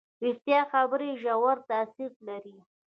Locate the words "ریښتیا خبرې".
0.23-1.09